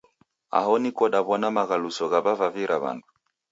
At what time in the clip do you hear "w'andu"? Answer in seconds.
2.83-3.07